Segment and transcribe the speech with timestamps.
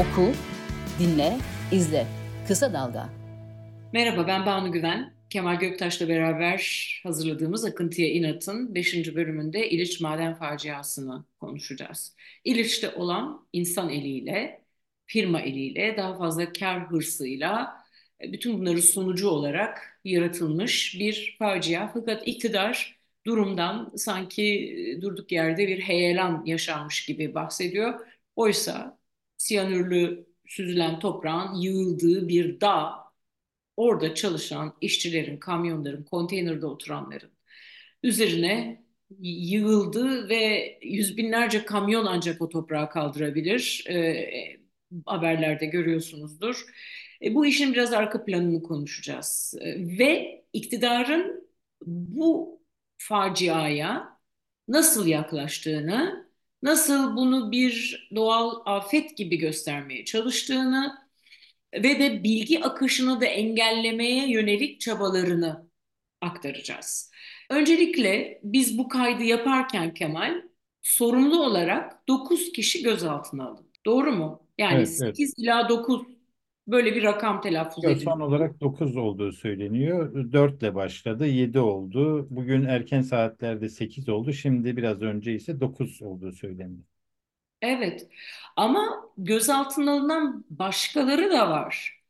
[0.00, 0.32] Oku,
[0.98, 1.36] dinle,
[1.72, 2.06] izle.
[2.48, 3.08] Kısa Dalga.
[3.92, 5.14] Merhaba ben Banu Güven.
[5.30, 9.14] Kemal Göktaş'la beraber hazırladığımız Akıntıya İnat'ın 5.
[9.14, 12.16] bölümünde İliç maden faciasını konuşacağız.
[12.44, 14.64] İliç'te olan insan eliyle,
[15.06, 17.76] firma eliyle, daha fazla kar hırsıyla
[18.22, 21.88] e, bütün bunları sonucu olarak yaratılmış bir facia.
[21.94, 24.42] Fakat iktidar durumdan sanki
[24.98, 28.00] e, durduk yerde bir heyelan yaşanmış gibi bahsediyor.
[28.36, 28.99] Oysa
[29.40, 32.92] siyanürlü süzülen toprağın yığıldığı bir dağ,
[33.76, 37.30] orada çalışan işçilerin, kamyonların, konteynerde oturanların
[38.02, 38.84] üzerine
[39.20, 43.84] yığıldı ve yüz binlerce kamyon ancak o toprağı kaldırabilir.
[43.90, 44.30] E,
[45.06, 46.64] haberlerde görüyorsunuzdur.
[47.22, 49.54] E, bu işin biraz arka planını konuşacağız.
[49.60, 51.50] E, ve iktidarın
[51.86, 52.60] bu
[52.98, 54.18] faciaya
[54.68, 56.29] nasıl yaklaştığını
[56.62, 60.98] nasıl bunu bir doğal afet gibi göstermeye çalıştığını
[61.74, 65.70] ve de bilgi akışını da engellemeye yönelik çabalarını
[66.20, 67.10] aktaracağız.
[67.50, 70.42] Öncelikle biz bu kaydı yaparken Kemal
[70.82, 73.70] sorumlu olarak 9 kişi gözaltına alındı.
[73.86, 74.46] Doğru mu?
[74.58, 75.34] Yani evet, 8 evet.
[75.38, 76.02] ila 9
[76.70, 78.12] Böyle bir rakam telaffuz ediliyor.
[78.12, 80.32] Son olarak 9 olduğu söyleniyor.
[80.32, 82.26] 4 ile başladı, 7 oldu.
[82.30, 84.32] Bugün erken saatlerde 8 oldu.
[84.32, 86.84] Şimdi biraz önce ise 9 olduğu söyleniyor.
[87.62, 88.06] Evet
[88.56, 92.00] ama gözaltına alınan başkaları da var.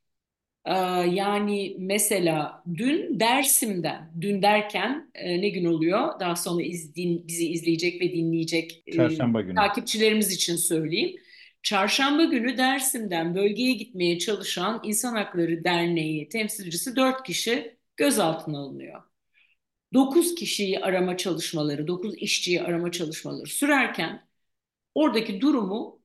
[0.66, 0.72] Ee,
[1.14, 6.20] yani mesela dün Dersim'den, dün derken e, ne gün oluyor?
[6.20, 9.55] Daha sonra iz, din, bizi izleyecek ve dinleyecek e, Çarşamba günü.
[9.56, 11.20] takipçilerimiz için söyleyeyim.
[11.62, 19.03] Çarşamba günü Dersim'den bölgeye gitmeye çalışan İnsan Hakları Derneği temsilcisi dört kişi gözaltına alınıyor.
[19.94, 24.28] Dokuz kişiyi arama çalışmaları, dokuz işçiyi arama çalışmaları sürerken
[24.94, 26.03] oradaki durumu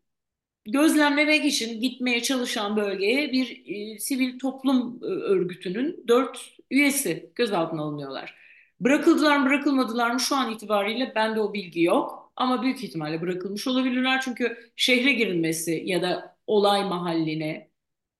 [0.65, 3.63] gözlemlemek için gitmeye çalışan bölgeye bir
[3.95, 8.35] e, sivil toplum e, örgütünün dört üyesi gözaltına alınıyorlar.
[8.79, 12.24] Bırakıldılar mı bırakılmadılar mı şu an itibariyle bende o bilgi yok.
[12.35, 17.71] Ama büyük ihtimalle bırakılmış olabilirler çünkü şehre girilmesi ya da olay mahalline,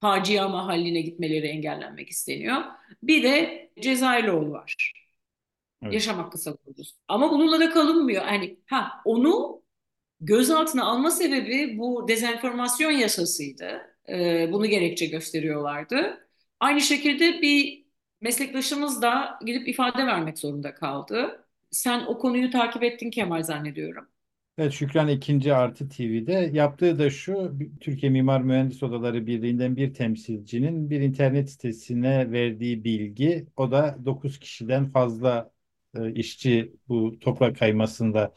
[0.02, 2.62] facia mahalline gitmeleri engellenmek isteniyor.
[3.04, 4.94] Bir de Cezayirlioğlu var.
[5.84, 5.94] Evet.
[5.94, 6.96] Yaşam hakkı savunucusu.
[7.08, 8.26] Ama bununla da kalınmıyor.
[8.26, 9.62] Yani ha onu
[10.22, 13.82] gözaltına alma sebebi bu dezenformasyon yasasıydı.
[14.10, 16.28] Ee, bunu gerekçe gösteriyorlardı.
[16.60, 17.86] Aynı şekilde bir
[18.22, 21.45] meslektaşımız da gidip ifade vermek zorunda kaldı.
[21.72, 24.10] Sen o konuyu takip ettin Kemal zannediyorum.
[24.58, 30.90] Evet Şükran ikinci artı TV'de yaptığı da şu Türkiye Mimar Mühendis Odaları Birliği'nden bir temsilcinin
[30.90, 35.52] bir internet sitesine verdiği bilgi o da 9 kişiden fazla
[35.98, 38.34] e, işçi bu toprak kaymasında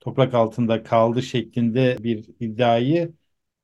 [0.00, 3.14] toprak altında kaldı şeklinde bir iddiayı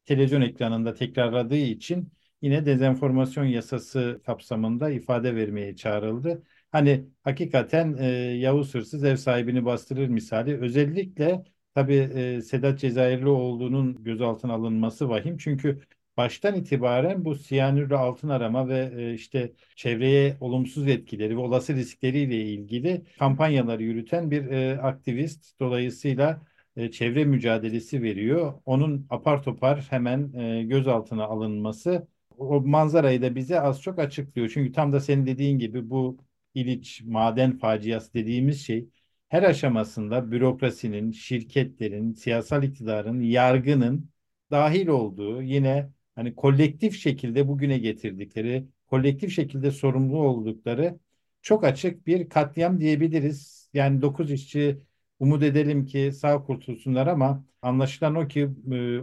[0.04, 6.42] televizyon ekranında tekrarladığı için yine dezenformasyon yasası kapsamında ifade vermeye çağrıldı.
[6.74, 8.06] Hani hakikaten e,
[8.38, 10.60] Yavuz hırsız ev sahibini bastırır misali.
[10.60, 15.36] Özellikle tabii e, Sedat Cezayirlioğlu'nun gözaltına alınması vahim.
[15.38, 15.80] Çünkü
[16.16, 22.36] baştan itibaren bu siyanürlü altın arama ve e, işte çevreye olumsuz etkileri ve olası riskleriyle
[22.44, 25.60] ilgili kampanyaları yürüten bir e, aktivist.
[25.60, 26.42] Dolayısıyla
[26.76, 28.54] e, çevre mücadelesi veriyor.
[28.64, 32.08] Onun apar topar hemen e, gözaltına alınması
[32.38, 34.50] o manzarayı da bize az çok açıklıyor.
[34.54, 36.18] Çünkü tam da senin dediğin gibi bu
[36.54, 38.88] İliç maden faciası dediğimiz şey
[39.28, 44.10] her aşamasında bürokrasinin, şirketlerin, siyasal iktidarın, yargının
[44.50, 50.98] dahil olduğu yine hani kolektif şekilde bugüne getirdikleri, kolektif şekilde sorumlu oldukları
[51.42, 53.70] çok açık bir katliam diyebiliriz.
[53.74, 54.78] Yani 9 işçi
[55.18, 58.48] umut edelim ki sağ kurtulsunlar ama anlaşılan o ki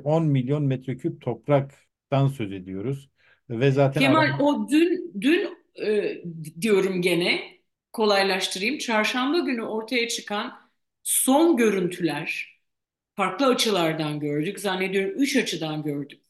[0.03, 3.09] 10 milyon metreküp topraktan söz ediyoruz.
[3.49, 6.21] Ve zaten Kemal o dün dün e,
[6.61, 7.57] diyorum gene
[7.93, 8.77] kolaylaştırayım.
[8.77, 10.59] Çarşamba günü ortaya çıkan
[11.03, 12.59] son görüntüler
[13.15, 14.59] farklı açılardan gördük.
[14.59, 16.21] Zannediyorum üç açıdan gördük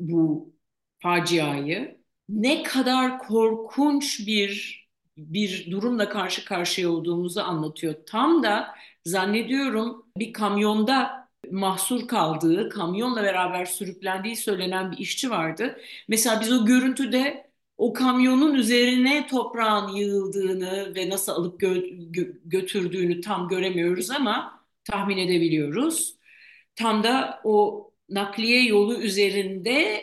[0.00, 0.54] bu
[1.00, 2.02] faciayı.
[2.28, 4.82] Ne kadar korkunç bir
[5.16, 7.94] bir durumla karşı karşıya olduğumuzu anlatıyor.
[8.06, 8.74] Tam da
[9.04, 15.80] zannediyorum bir kamyonda mahsur kaldığı, kamyonla beraber sürüklendiği söylenen bir işçi vardı.
[16.08, 17.41] Mesela biz o görüntüde
[17.78, 25.18] o kamyonun üzerine toprağın yığıldığını ve nasıl alıp gö gö götürdüğünü tam göremiyoruz ama tahmin
[25.18, 26.16] edebiliyoruz.
[26.76, 30.02] Tam da o nakliye yolu üzerinde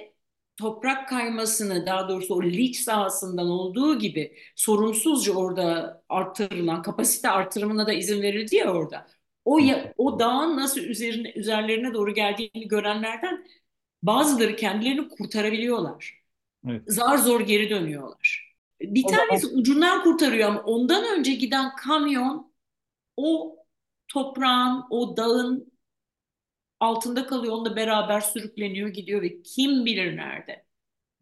[0.57, 7.93] toprak kaymasını daha doğrusu o liç sahasından olduğu gibi sorumsuzca orada artırılan kapasite artırımına da
[7.93, 9.07] izin verildi ya orada.
[9.45, 13.45] O ya, o dağın nasıl üzerine üzerlerine doğru geldiğini görenlerden
[14.03, 16.18] Bazıları kendilerini kurtarabiliyorlar.
[16.67, 16.83] Evet.
[16.87, 18.55] Zar zor geri dönüyorlar.
[18.81, 22.53] Bir O tanesi zaman ucundan kurtarıyor ama ondan önce giden kamyon
[23.17, 23.55] o
[24.07, 25.71] toprağın, o dağın
[26.79, 27.53] altında kalıyor.
[27.53, 30.65] Onunla beraber sürükleniyor gidiyor ve kim bilir nerede.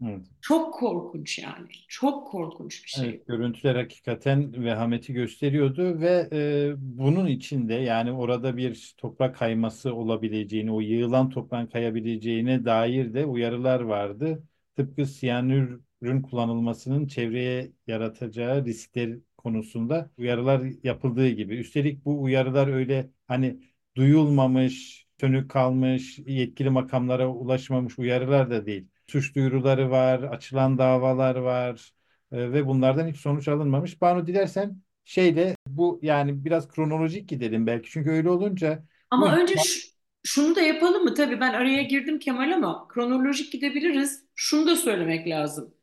[0.05, 0.21] evet.
[0.41, 1.67] Çok korkunç yani.
[1.87, 3.09] Çok korkunç bir şey.
[3.09, 10.71] Evet, görüntüler hakikaten vehameti gösteriyordu ve e, bunun içinde yani orada bir toprak kayması olabileceğini,
[10.71, 14.43] o yığılan toprağın kayabileceğine dair de uyarılar vardı.
[14.77, 21.55] Tıpkı siyanürün kullanılmasının çevreye yaratacağı riskler konusunda uyarılar yapıldığı gibi.
[21.57, 23.59] Üstelik bu uyarılar öyle hani
[23.95, 28.87] duyulmamış, sönük kalmış, yetkili makamlara ulaşmamış uyarılar da değil.
[29.07, 31.93] Suç duyuruları var, açılan davalar var
[32.31, 34.01] e, ve bunlardan hiç sonuç alınmamış.
[34.01, 37.89] Banu dilersen şeyle bu yani biraz kronolojik gidelim belki.
[37.91, 38.83] Çünkü öyle olunca
[39.17, 39.96] bu Ama önce şu-
[40.27, 41.13] şunu da yapalım mı?
[41.13, 44.25] Tabii ben araya girdim Kemal ama kronolojik gidebiliriz.
[44.35, 45.73] Şunu da söylemek lazım.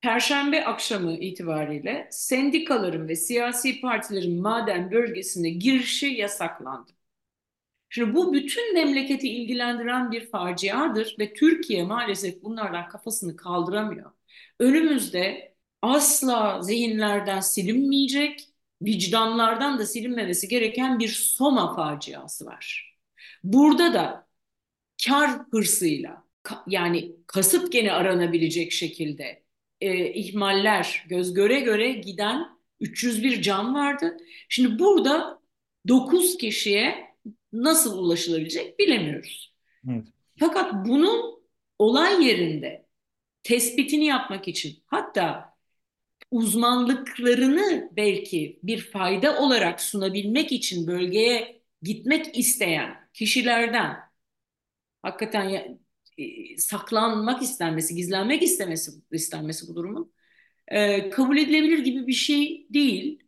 [0.00, 6.92] Perşembe akşamı itibariyle sendikaların ve siyasi partilerin maden bölgesine girişi yasaklandı.
[7.88, 14.12] Şimdi bu bütün memleketi ilgilendiren bir faciadır ve Türkiye maalesef bunlardan kafasını kaldıramıyor.
[14.60, 18.48] Önümüzde asla zihinlerden silinmeyecek,
[18.82, 22.95] vicdanlardan da silinmemesi gereken bir Soma faciası var.
[23.46, 24.26] Burada da
[25.06, 29.42] kar hırsıyla ka- yani kasıp gene aranabilecek şekilde
[29.80, 32.46] e, ihmaller göz göre göre giden
[32.80, 34.16] 301 can vardı.
[34.48, 35.40] Şimdi burada
[35.88, 37.14] 9 kişiye
[37.52, 39.54] nasıl ulaşılabilecek bilemiyoruz.
[39.90, 40.04] evet,
[40.38, 41.42] Fakat bunun
[41.78, 42.86] olay yerinde
[43.42, 45.54] tespitini yapmak için hatta
[46.30, 53.98] uzmanlıklarını belki bir fayda olarak sunabilmek için bölgeye gitmek isteyen kişilerden
[55.02, 55.68] hakikaten ya-
[56.18, 60.12] e, saklanmak istenmesi, gizlenmek istemesi istenmesi bu durumun
[60.68, 63.24] e, kabul edilebilir gibi bir şey değil.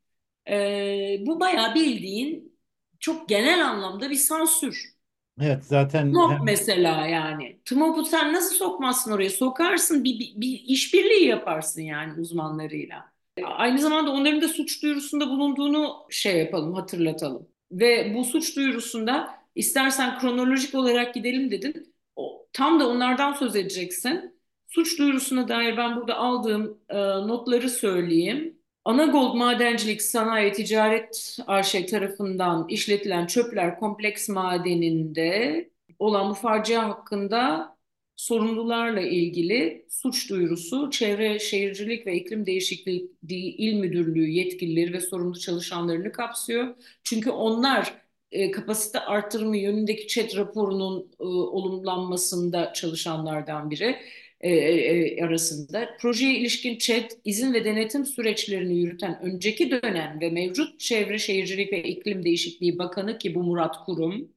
[0.51, 2.59] E, bu bayağı bildiğin
[3.01, 4.95] çok genel anlamda bir sansür.
[5.41, 7.61] evet zaten TMOB hem mesela yani.
[7.65, 9.31] TMOB'u sen nasıl sokmazsın oraya?
[9.31, 13.13] Sokarsın bir, bir, bir işbirliği yaparsın yani uzmanlarıyla.
[13.45, 17.49] Aynı zamanda onların da suç duyurusunda bulunduğunu şey yapalım, hatırlatalım.
[17.73, 21.95] Ve bu suç duyurusunda istersen kronolojik olarak gidelim dedin.
[22.17, 24.39] O, tam da onlardan söz edeceksin.
[24.69, 28.59] Suç duyurusuna dair ben burada aldığım e, notları söyleyeyim.
[28.85, 37.69] Anagold Madencilik Sanayi Ticaret AŞ tarafından işletilen çöpler kompleks madeninde olan bu facia hakkında
[38.17, 43.11] sorumlularla ilgili suç duyurusu Çevre Şehircilik ve İklim Değişikliği
[43.59, 46.75] İl Müdürlüğü yetkilileri ve sorumlu çalışanlarını kapsıyor.
[47.05, 53.97] Çünkü onlar e, kapasite artırımı yönündeki ÇED raporunun e, olumlanmasında çalışanlardan biri
[54.41, 55.97] e, e, arasında.
[56.01, 61.83] Projeye ilişkin ÇED izin ve denetim süreçlerini yürüten önceki dönem ve mevcut Çevre Şehircilik ve
[61.83, 64.33] İklim Değişikliği Bakanı ki bu Murat Kurum,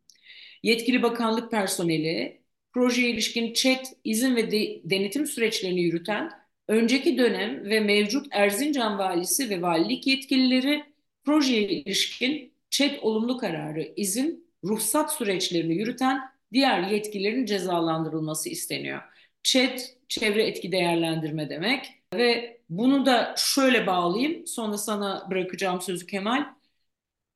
[0.64, 2.42] yetkili bakanlık personeli,
[2.74, 6.32] projeye ilişkin ÇED izin ve de- denetim süreçlerini yürüten
[6.68, 10.84] önceki dönem ve mevcut Erzincan valisi ve valilik yetkilileri
[11.26, 16.22] projeye ilişkin ÇED olumlu kararı, izin, ruhsat süreçlerini yürüten
[16.54, 19.02] diğer yetkililerin cezalandırılması isteniyor.
[19.44, 19.80] ÇED
[20.10, 26.46] çevre etki değerlendirme demek ve bunu da şöyle bağlayayım sonra sana bırakacağım sözü Kemal.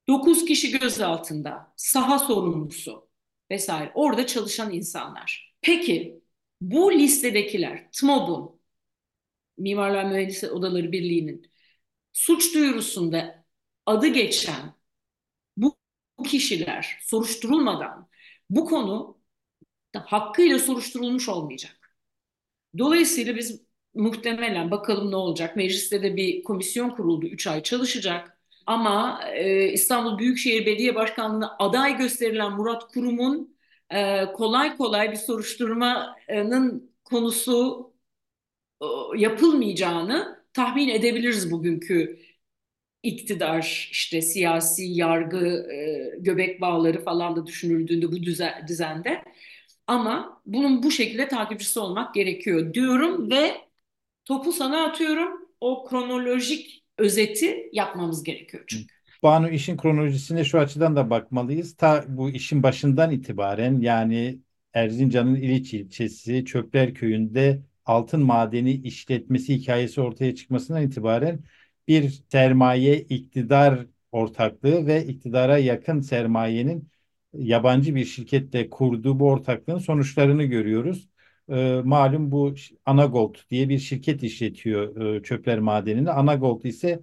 [0.07, 3.09] 9 kişi gözaltında, saha sorumlusu
[3.51, 5.55] vesaire orada çalışan insanlar.
[5.61, 6.21] Peki
[6.61, 8.59] bu listedekiler TMOB'un
[9.57, 11.51] Mimarlar Mühendisler Odaları Birliği'nin
[12.13, 13.45] suç duyurusunda
[13.85, 14.74] adı geçen
[16.17, 18.09] bu kişiler soruşturulmadan
[18.49, 19.17] bu konu
[19.95, 21.97] hakkıyla soruşturulmuş olmayacak.
[22.77, 23.61] Dolayısıyla biz
[23.93, 25.55] muhtemelen bakalım ne olacak.
[25.55, 27.25] Mecliste de bir komisyon kuruldu.
[27.27, 28.37] 3 ay çalışacak.
[28.65, 33.57] Ama e, İstanbul Büyükşehir Belediye Başkanlığı'na aday gösterilen Murat Kurum'un
[33.89, 37.93] e, kolay kolay bir soruşturmanın konusu
[38.81, 38.85] e,
[39.17, 42.19] yapılmayacağını tahmin edebiliriz bugünkü
[43.05, 49.23] iktidar, işte siyasi yargı, e, göbek bağları falan da düşünüldüğünde bu düzen, düzende.
[49.87, 53.51] Ama bunun bu şekilde takipçisi olmak gerekiyor diyorum ve
[54.25, 55.29] topu sana atıyorum.
[55.61, 58.95] O kronolojik özeti yapmamız gerekiyor çünkü.
[59.23, 61.75] Banu işin kronolojisine şu açıdan da bakmalıyız.
[61.75, 64.39] Ta bu işin başından itibaren yani
[64.73, 71.39] Erzincan'ın İliç ilçesi Çöpler Köyü'nde altın madeni işletmesi hikayesi ortaya çıkmasından itibaren
[71.87, 76.89] bir sermaye iktidar ortaklığı ve iktidara yakın sermayenin
[77.33, 81.09] yabancı bir şirketle kurduğu bu ortaklığın sonuçlarını görüyoruz.
[81.49, 86.11] e, malum bu Anagold diye bir şirket işletiyor e, çöpler madenini.
[86.11, 86.99] Anagold ise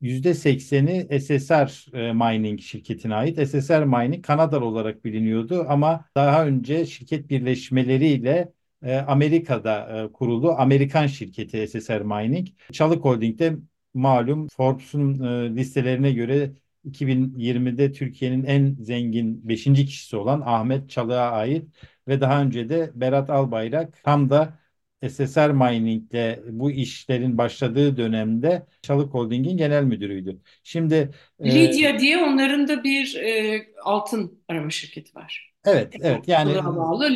[0.00, 3.48] %80'i SSR e, Mining şirketine ait.
[3.48, 11.06] SSR Mining Kanadalı olarak biliniyordu ama daha önce şirket birleşmeleriyle e, Amerika'da e, kurulu Amerikan
[11.06, 12.48] şirketi SSR Mining.
[12.72, 13.56] Çalık Holding'de
[13.94, 15.18] malum Forbes'un
[15.56, 16.52] listelerine göre
[16.84, 19.84] 2020'de Türkiye'nin en zengin 5.
[19.84, 21.64] kişisi olan Ahmet Çalık'a ait
[22.08, 24.60] ve daha önce de Berat Albayrak tam da
[25.08, 30.40] SSR Mining'le bu işlerin başladığı dönemde Çalık Holding'in genel müdürüydü.
[30.62, 31.10] Şimdi
[31.44, 35.52] Lidya e, diye onların da bir e, altın arama şirketi var.
[35.64, 36.28] Evet, evet.
[36.28, 37.10] Yani bağlı.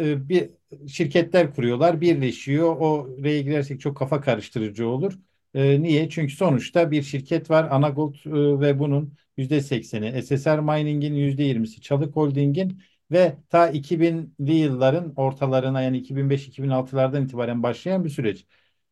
[0.00, 0.50] E, bir
[0.88, 2.76] şirketler kuruyorlar, birleşiyor.
[2.80, 5.18] O girersek çok kafa karıştırıcı olur.
[5.56, 6.08] E, niye?
[6.08, 12.82] Çünkü sonuçta bir şirket var, Anagold e, ve bunun %80'i SSR Mining'in %20'si Çalık Holding'in
[13.10, 18.46] ve ta 2000'li yılların ortalarına yani 2005-2006'lardan itibaren başlayan bir süreç.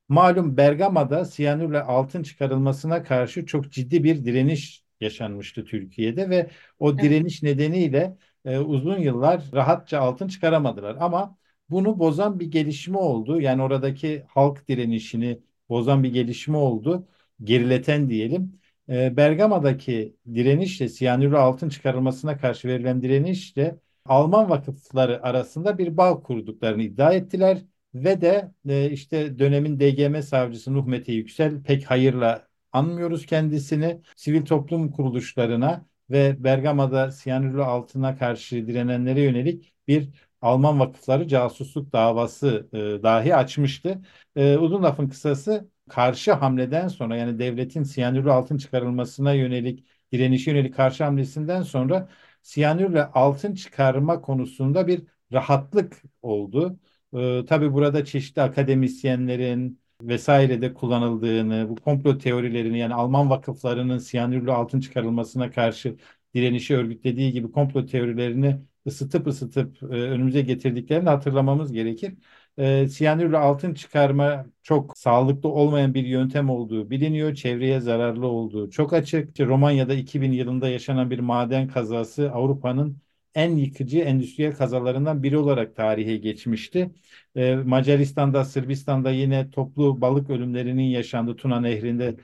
[0.08, 7.42] Malum Bergama'da siyanürle altın çıkarılmasına karşı çok ciddi bir direniş yaşanmıştı Türkiye'de ve o direniş
[7.42, 7.54] evet.
[7.58, 10.96] nedeniyle e, uzun yıllar rahatça altın çıkaramadılar.
[11.00, 11.38] Ama
[11.70, 13.40] bunu bozan bir gelişme oldu.
[13.40, 15.40] Yani oradaki halk direnişini
[15.74, 17.08] bozan bir gelişme oldu.
[17.44, 18.60] Gerileten diyelim.
[18.88, 26.82] E, Bergama'daki direnişle siyanürle altın çıkarılmasına karşı verilen direnişle Alman vakıfları arasında bir bağ kurduklarını
[26.82, 27.58] iddia ettiler
[27.94, 34.00] ve de e, işte dönemin DGM savcısı Nuh Yüksel pek hayırla anmıyoruz kendisini.
[34.16, 40.08] Sivil toplum kuruluşlarına ve Bergama'da siyanürlü altına karşı direnenlere yönelik bir
[40.44, 44.02] Alman vakıfları casusluk davası e, dahi açmıştı.
[44.36, 50.74] E, uzun lafın kısası karşı hamleden sonra yani devletin siyanürlü altın çıkarılmasına yönelik direnişe yönelik
[50.74, 52.08] karşı hamlesinden sonra
[52.42, 56.78] siyanürle altın çıkarma konusunda bir rahatlık oldu.
[57.16, 64.52] Ee, tabii burada çeşitli akademisyenlerin vesaire de kullanıldığını, bu komplo teorilerini yani Alman vakıflarının siyanürlü
[64.52, 65.96] altın çıkarılmasına karşı
[66.34, 72.14] direnişi örgütlediği gibi komplo teorilerini ısıtıp ısıtıp e, önümüze getirdiklerini hatırlamamız gerekir
[72.58, 77.34] e, siyanürle altın çıkarma çok sağlıklı olmayan bir yöntem olduğu biliniyor.
[77.34, 79.40] Çevreye zararlı olduğu çok açık.
[79.40, 82.98] Romanya'da 2000 yılında yaşanan bir maden kazası Avrupa'nın
[83.34, 86.90] en yıkıcı endüstriyel kazalarından biri olarak tarihe geçmişti.
[87.36, 92.16] E, Macaristan'da, Sırbistan'da yine toplu balık ölümlerinin yaşandığı Tuna Nehri'nde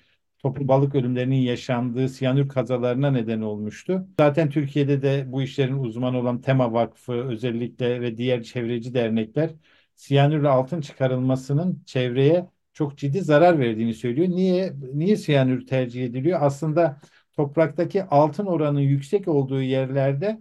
[0.43, 4.09] toplu balık ölümlerinin yaşandığı siyanür kazalarına neden olmuştu.
[4.21, 9.51] Zaten Türkiye'de de bu işlerin uzmanı olan Tema Vakfı özellikle ve diğer çevreci dernekler
[9.95, 14.29] siyanürle altın çıkarılmasının çevreye çok ciddi zarar verdiğini söylüyor.
[14.29, 16.39] Niye niye siyanür tercih ediliyor?
[16.43, 17.01] Aslında
[17.33, 20.41] topraktaki altın oranının yüksek olduğu yerlerde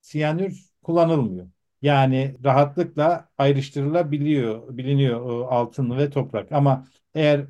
[0.00, 1.48] siyanür kullanılmıyor.
[1.82, 6.52] Yani rahatlıkla ayrıştırılabiliyor, biliniyor altın ve toprak.
[6.52, 7.46] Ama eğer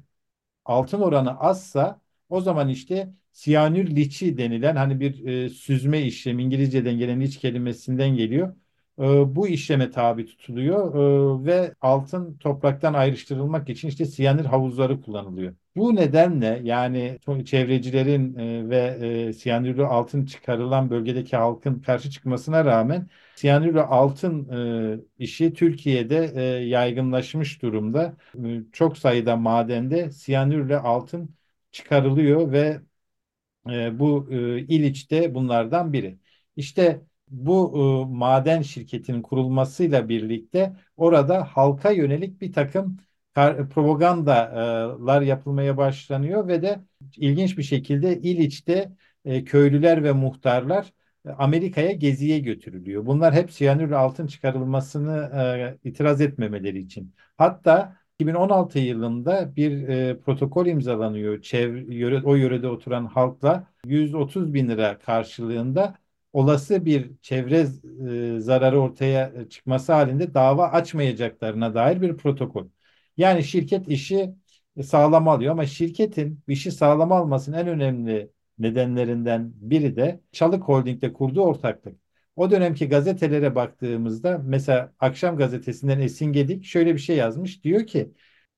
[0.64, 6.98] altın oranı azsa o zaman işte siyanür liçi denilen hani bir e, süzme işlemi İngilizceden
[6.98, 8.56] gelen liç kelimesinden geliyor.
[9.02, 10.94] Ee, bu işleme tabi tutuluyor
[11.42, 15.54] ee, ve altın topraktan ayrıştırılmak için işte siyanür havuzları kullanılıyor.
[15.76, 18.76] Bu nedenle yani çevrecilerin e, ve
[19.28, 24.48] e, siyanürlü altın çıkarılan bölgedeki halkın karşı çıkmasına rağmen siyanürlü altın
[24.98, 26.14] e, işi Türkiye'de
[26.66, 28.16] yaygınlaşmış durumda.
[28.72, 31.34] Çok sayıda madende siyanürle altın
[31.72, 32.80] çıkarılıyor ve
[33.98, 34.28] bu
[34.68, 36.18] İliç de bunlardan biri.
[36.56, 37.00] İşte
[37.32, 42.98] bu e, maden şirketinin kurulmasıyla birlikte orada halka yönelik bir takım
[43.70, 46.80] propagandalar yapılmaya başlanıyor ve de
[47.16, 48.92] ilginç bir şekilde İliç'te
[49.24, 50.92] e, köylüler ve muhtarlar
[51.26, 53.06] e, Amerika'ya geziye götürülüyor.
[53.06, 55.30] Bunlar hep siyanür altın çıkarılmasını
[55.84, 57.14] e, itiraz etmemeleri için.
[57.38, 61.42] Hatta 2016 yılında bir e, protokol imzalanıyor.
[61.42, 66.01] Çevre, yöre, o yörede oturan halkla 130 bin lira karşılığında
[66.32, 67.66] olası bir çevre
[68.36, 72.68] e, zararı ortaya çıkması halinde dava açmayacaklarına dair bir protokol.
[73.16, 74.34] Yani şirket işi
[74.84, 81.42] sağlam alıyor ama şirketin işi sağlam almasının en önemli nedenlerinden biri de Çalık Holding'de kurduğu
[81.42, 81.98] ortaklık.
[82.36, 87.64] O dönemki gazetelere baktığımızda mesela Akşam Gazetesi'nden Esin Gedik şöyle bir şey yazmış.
[87.64, 88.12] Diyor ki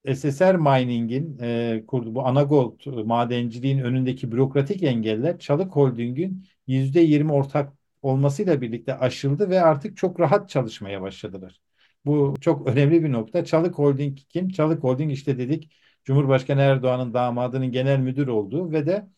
[0.06, 8.60] SSR Mining'in e, kurduğu bu Anagold madenciliğin önündeki bürokratik engeller Çalık Holding'in %20 ortak olmasıyla
[8.60, 11.60] birlikte aşıldı ve artık çok rahat çalışmaya başladılar.
[12.06, 13.44] Bu çok önemli bir nokta.
[13.44, 14.48] Çalık Holding kim?
[14.48, 15.70] Çalık Holding işte dedik
[16.04, 19.08] Cumhurbaşkanı Erdoğan'ın damadının genel müdür olduğu ve de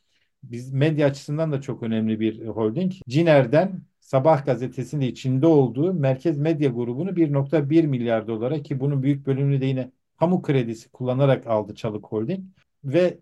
[0.42, 2.92] biz medya açısından da çok önemli bir holding.
[3.08, 9.60] Ciner'den Sabah gazetesinde içinde olduğu Merkez Medya grubunu 1.1 milyar dolara ki bunun büyük bölümünü
[9.60, 12.44] de yine kamu kredisi kullanarak aldı Çalık Holding
[12.84, 13.18] ve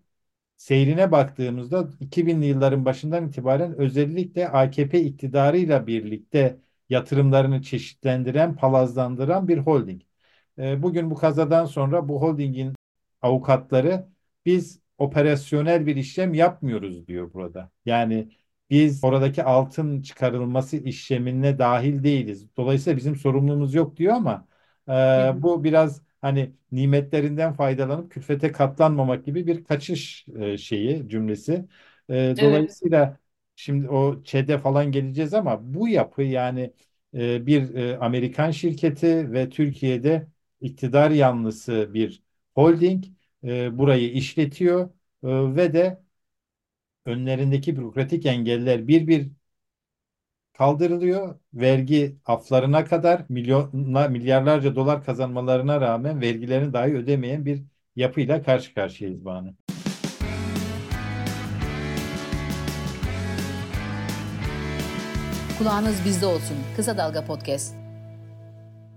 [0.56, 10.02] seyrine baktığımızda 2000'li yılların başından itibaren özellikle AKP iktidarıyla birlikte yatırımlarını çeşitlendiren, palazlandıran bir holding.
[10.58, 12.74] E, bugün bu kazadan sonra bu holdingin
[13.22, 14.08] avukatları
[14.46, 17.70] biz operasyonel bir işlem yapmıyoruz diyor burada.
[17.86, 18.28] Yani
[18.70, 22.56] biz oradaki altın çıkarılması işlemine dahil değiliz.
[22.56, 24.48] Dolayısıyla bizim sorumluluğumuz yok diyor ama
[24.88, 24.92] e,
[25.42, 31.64] bu biraz hani nimetlerinden faydalanıp külfete katlanmamak gibi bir kaçış e, şeyi cümlesi.
[32.10, 33.18] E, dolayısıyla
[33.56, 36.72] şimdi o ÇED'e falan geleceğiz ama bu yapı yani
[37.14, 40.26] e, bir e, Amerikan şirketi ve Türkiye'de
[40.60, 42.22] iktidar yanlısı bir
[42.54, 43.04] holding
[43.44, 44.84] e, burayı işletiyor
[45.24, 46.04] e, ve de
[47.06, 49.30] önlerindeki bürokratik engeller bir bir
[50.58, 51.38] kaldırılıyor.
[51.54, 57.62] Vergi aflarına kadar milyonla, milyarlarca dolar kazanmalarına rağmen vergilerini dahi ödemeyen bir
[57.96, 59.54] yapıyla karşı karşıyayız Banu.
[65.58, 66.56] Kulağınız bizde olsun.
[66.76, 67.74] Kısa Dalga Podcast.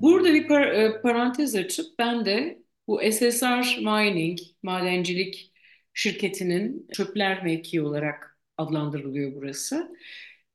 [0.01, 5.53] Burada bir par e, parantez açıp ben de bu SSR Mining, madencilik
[5.93, 9.95] şirketinin çöpler mevkii olarak adlandırılıyor burası.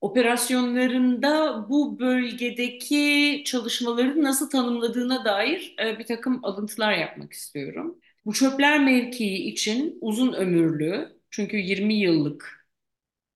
[0.02, 7.98] Operasyonlarında bu bölgedeki çalışmaları nasıl tanımladığına dair e, bir takım alıntılar yapmak istiyorum.
[8.24, 12.66] Bu çöpler mevkii için uzun ömürlü, çünkü 20 yıllık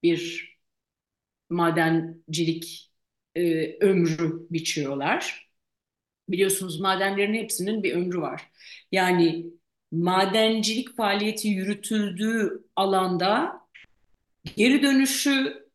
[0.03, 0.51] bir
[1.51, 2.93] madencilik
[3.35, 5.51] e, ömrü biçiyorlar.
[6.29, 8.51] Biliyorsunuz madenlerin hepsinin bir ömrü var.
[8.93, 9.47] Yani
[9.93, 13.61] madencilik faaliyeti yürütüldüğü alanda
[14.57, 15.66] geri dönüşü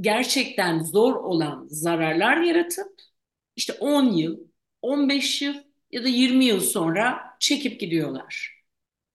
[0.00, 2.92] gerçekten zor olan zararlar yaratıp
[3.56, 4.38] işte 10 yıl,
[4.82, 5.54] 15 yıl
[5.90, 8.58] ya da 20 yıl sonra çekip gidiyorlar.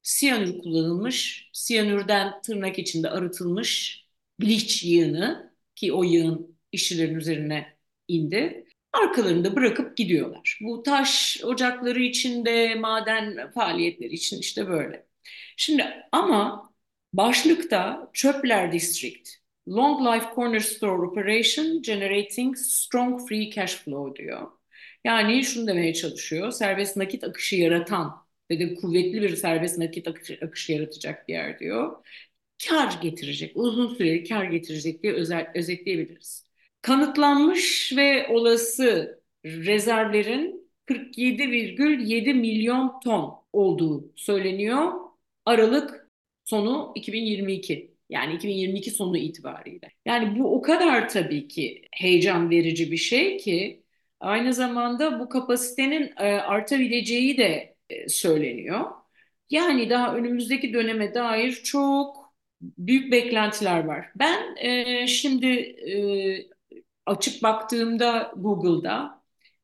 [0.01, 4.03] Siyanür kullanılmış, siyanürden tırnak içinde arıtılmış
[4.41, 8.65] bleach yığını ki o yığın işçilerin üzerine indi.
[8.93, 10.59] Arkalarında bırakıp gidiyorlar.
[10.61, 15.07] Bu taş ocakları içinde, maden faaliyetleri için işte böyle.
[15.57, 16.69] Şimdi ama
[17.13, 24.47] başlıkta Çöpler District, Long Life Corner Store Operation Generating Strong Free Cash Flow diyor.
[25.03, 30.39] Yani şunu demeye çalışıyor, serbest nakit akışı yaratan ve de kuvvetli bir serbest nakit akışı,
[30.41, 32.05] akışı yaratacak bir yer diyor.
[32.69, 36.45] Kar getirecek, uzun süreli kar getirecek diye özel, özetleyebiliriz
[36.81, 44.91] kanıtlanmış ve olası rezervlerin 47,7 milyon ton olduğu söyleniyor.
[45.45, 46.09] Aralık
[46.45, 47.92] sonu 2022.
[48.09, 49.91] Yani 2022 sonu itibariyle.
[50.05, 53.83] Yani bu o kadar tabii ki heyecan verici bir şey ki
[54.19, 58.91] aynı zamanda bu kapasitenin e, artabileceği de e, söyleniyor.
[59.49, 64.09] Yani daha önümüzdeki döneme dair çok büyük beklentiler var.
[64.15, 65.75] Ben e, şimdi
[67.05, 69.21] açıp baktığımda Google'da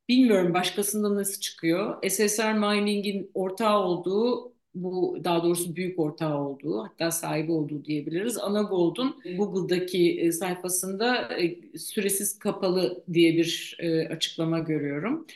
[0.09, 2.09] bilmiyorum başkasında nasıl çıkıyor.
[2.09, 8.37] SSR Mining'in ortağı olduğu bu daha doğrusu büyük ortağı olduğu hatta sahibi olduğu diyebiliriz.
[8.37, 15.27] Anagold'un Google'daki e, sayfasında e, süresiz kapalı diye bir e, açıklama görüyorum.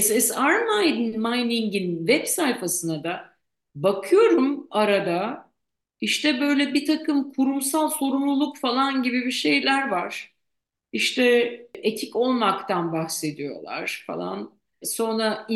[0.00, 0.62] SSR
[1.18, 3.30] Mining'in web sayfasına da
[3.74, 5.50] bakıyorum arada
[6.00, 10.34] işte böyle bir takım kurumsal sorumluluk falan gibi bir şeyler var.
[10.92, 11.22] İşte
[11.74, 14.54] etik olmaktan bahsediyorlar falan.
[14.82, 15.46] Sonra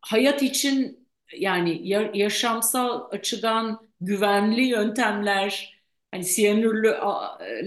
[0.00, 1.01] hayat için
[1.38, 6.94] yani yaşamsal açıdan güvenli yöntemler hani siyanürlü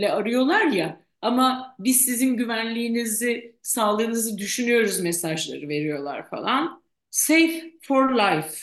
[0.09, 6.83] arıyorlar ya ama biz sizin güvenliğinizi, sağlığınızı düşünüyoruz mesajları veriyorlar falan.
[7.11, 8.57] Safe for life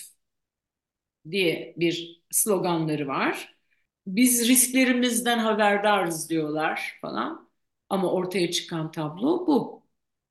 [1.30, 3.54] diye bir sloganları var.
[4.06, 7.50] Biz risklerimizden haberdarız diyorlar falan.
[7.88, 9.82] Ama ortaya çıkan tablo bu.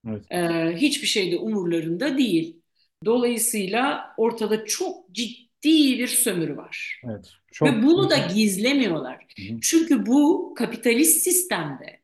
[0.08, 0.26] Evet.
[0.32, 2.61] Ee, hiçbir şey de umurlarında değil.
[3.06, 7.02] Dolayısıyla ortada çok ciddi bir sömürü var.
[7.06, 9.26] Evet, çok Ve bunu da gizlemiyorlar.
[9.38, 9.60] Hı hı.
[9.62, 12.02] Çünkü bu kapitalist sistemde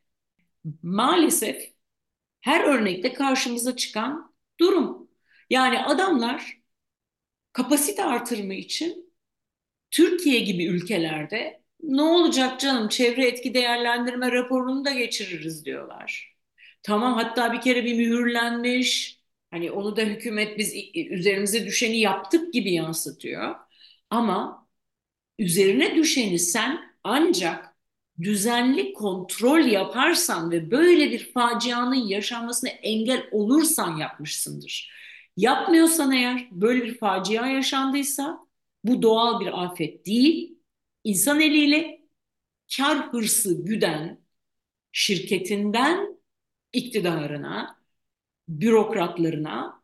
[0.82, 1.72] maalesef
[2.40, 5.08] her örnekte karşımıza çıkan durum.
[5.50, 6.58] Yani adamlar
[7.52, 9.12] kapasite artırımı için
[9.90, 16.36] Türkiye gibi ülkelerde ne olacak canım çevre etki değerlendirme raporunu da geçiririz diyorlar.
[16.82, 19.17] Tamam hatta bir kere bir mühürlenmiş
[19.50, 23.56] hani onu da hükümet biz üzerimize düşeni yaptık gibi yansıtıyor.
[24.10, 24.68] Ama
[25.38, 27.76] üzerine düşeni sen ancak
[28.22, 34.90] düzenli kontrol yaparsan ve böyle bir facianın yaşanmasına engel olursan yapmışsındır.
[35.36, 38.38] Yapmıyorsan eğer böyle bir facia yaşandıysa
[38.84, 40.58] bu doğal bir afet değil,
[41.04, 42.00] insan eliyle
[42.76, 44.20] kar hırsı güden
[44.92, 46.20] şirketinden
[46.72, 47.77] iktidarına,
[48.48, 49.82] bürokratlarına,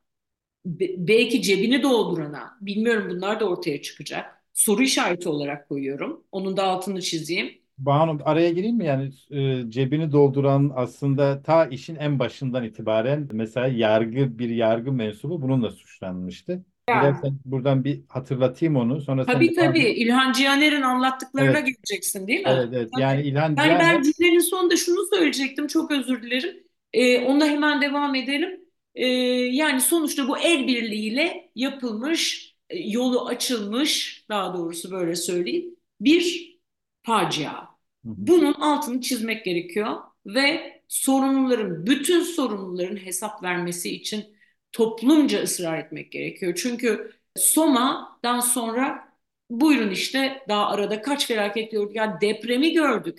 [0.98, 4.44] belki cebini doldurana, bilmiyorum bunlar da ortaya çıkacak.
[4.54, 6.24] Soru işareti olarak koyuyorum.
[6.32, 7.54] Onun da altını çizeyim.
[7.78, 8.84] Banu araya gireyim mi?
[8.86, 15.42] Yani e, cebini dolduran aslında ta işin en başından itibaren mesela yargı bir yargı mensubu
[15.42, 16.64] bununla suçlanmıştı.
[16.88, 17.00] Yani.
[17.02, 19.00] Dilersen buradan bir hatırlatayım onu.
[19.00, 19.78] Sonra sen Tabii devam tabii.
[19.78, 19.96] et.
[19.96, 21.66] İlhan Cihaner'in anlattıklarına Evet.
[21.66, 22.48] geleceksin değil mi?
[22.48, 22.90] Evet, evet.
[22.96, 25.66] Yani İlhan Yani Cihaner ben cümlenin sonunda şunu söyleyecektim.
[25.66, 26.63] Çok özür dilerim.
[26.94, 28.60] Ee, onunla hemen devam edelim.
[28.94, 29.06] Ee,
[29.52, 36.56] yani sonuçta bu el birliğiyle yapılmış, e, yolu açılmış, daha doğrusu böyle söyleyeyim, bir
[37.02, 37.68] facia.
[38.04, 44.36] Bunun altını çizmek gerekiyor ve sorumluların, bütün sorumluların hesap vermesi için
[44.72, 46.54] toplumca ısrar etmek gerekiyor.
[46.62, 49.08] Çünkü Soma'dan sonra
[49.50, 51.96] buyurun işte daha arada kaç felaket gördük.
[51.96, 53.18] Yani depremi gördük.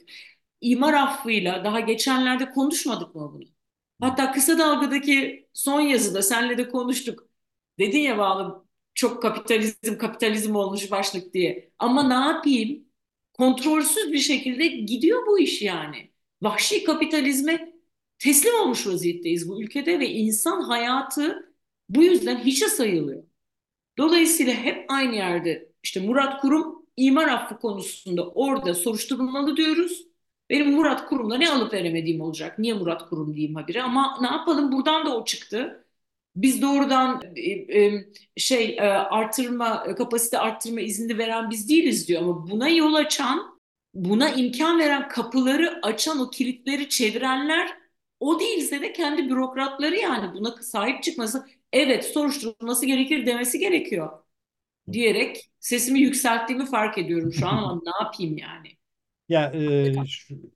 [0.62, 3.55] İmar affıyla daha geçenlerde konuşmadık mı bunu?
[4.02, 7.30] Hatta kısa dalgadaki son yazıda senle de konuştuk.
[7.80, 11.72] Dedin ya bağlı çok kapitalizm kapitalizm olmuş başlık diye.
[11.80, 12.86] Ama ne yapayım?
[13.34, 16.12] Kontrolsüz bir şekilde gidiyor bu iş yani.
[16.42, 17.74] Vahşi kapitalizme
[18.20, 21.54] teslim olmuş vaziyetteyiz bu ülkede ve insan hayatı
[21.90, 23.24] bu yüzden hiçe sayılıyor.
[23.98, 30.08] Dolayısıyla hep aynı yerde işte Murat Kurum imar affı konusunda orada soruşturulmalı diyoruz.
[30.50, 32.60] Benim Murat Kurum'la ne alıp veremediğim olacak.
[32.60, 35.86] Niye Murat Kurum diyeyim habire ama ne yapalım buradan da o çıktı.
[36.36, 37.52] Biz doğrudan e,
[37.86, 38.06] e,
[38.38, 43.60] şey e, artırma kapasite arttırma izni veren biz değiliz diyor ama buna yol açan,
[43.94, 47.78] buna imkan veren kapıları açan o kilitleri çevirenler
[48.20, 54.24] o değilse de kendi bürokratları yani buna sahip çıkması evet soruşturulması gerekir demesi gerekiyor
[54.92, 58.78] diyerek sesimi yükselttiğimi fark ediyorum şu an ama ne yapayım yani.
[59.30, 60.52] Ya e, şu-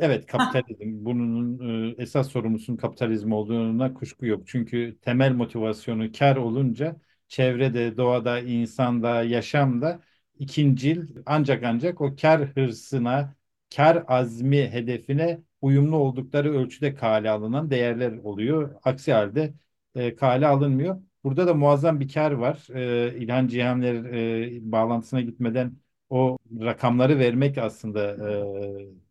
[0.00, 1.58] evet kapitalizm bunun
[1.98, 4.48] e, esas sorumlusunun kapitalizm olduğuna kuşku yok.
[4.48, 6.96] Çünkü temel motivasyonu kar olunca
[7.28, 10.02] çevrede, doğada, insanda, yaşamda
[10.38, 13.36] ikincil ancak ancak o kar hırsına,
[13.76, 18.76] kar azmi hedefine uyumlu oldukları ölçüde kale alınan değerler oluyor.
[18.84, 19.54] Aksi halde
[19.94, 21.02] e, kale alınmıyor.
[21.24, 22.66] Burada da muazzam bir kar var.
[22.74, 25.76] E, İlhan Cihaner e, bağlantısına gitmeden
[26.12, 28.32] o rakamları vermek aslında e,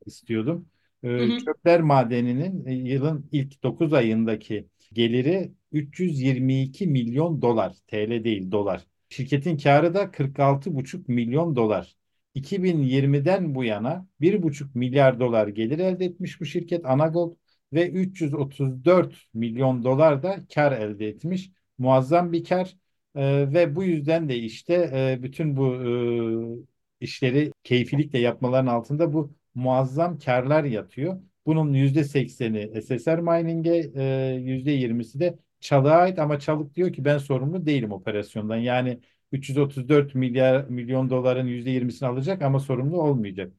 [0.06, 0.70] istiyordum.
[1.04, 1.38] E, Hı hı.
[1.46, 7.74] Çöpler Madeni'nin e, yılın ilk 9 ayındaki geliri 322 milyon dolar.
[7.88, 8.86] TL değil dolar.
[9.10, 11.96] Şirketin karı da 46,5 milyon dolar.
[12.36, 17.36] 2020'den bu yana 1,5 milyar dolar gelir elde etmiş bu şirket Anagold
[17.74, 21.52] ve 334 milyon dolar da kar elde etmiş.
[21.78, 22.76] Muazzam bir kar.
[23.16, 26.71] Ee, ve bu yüzden de işte e, bütün bu e,
[27.02, 31.22] işleri keyfilikle yapmaların altında bu muazzam karlar yatıyor.
[31.46, 37.06] Bunun yüzde sekseni SSR Mining'e, e, yüzde yirmisi de Çalık'a ait ama Çalık diyor ki
[37.06, 38.56] ben sorumlu değilim operasyondan.
[38.58, 39.00] Yani
[39.32, 43.54] 334 milyar milyon doların yüzde yirmisini alacak ama sorumlu olmayacak.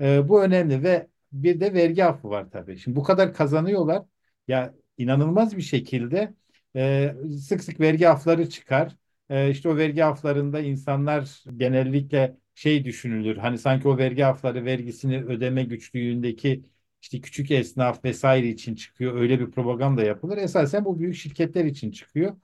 [0.00, 2.78] E, bu önemli ve bir de vergi affı var tabii.
[2.78, 4.02] Şimdi bu kadar kazanıyorlar.
[4.48, 6.34] Ya inanılmaz bir şekilde
[6.76, 8.96] e, sık sık vergi afları çıkar.
[9.30, 13.36] E, işte o vergi aflarında insanlar genellikle şey düşünülür.
[13.36, 16.64] Hani sanki o vergi afları vergisini ödeme güçlüğündeki
[17.02, 19.20] işte küçük esnaf vesaire için çıkıyor.
[19.20, 20.38] Öyle bir propaganda yapılır.
[20.38, 22.36] Esasen bu büyük şirketler için çıkıyor.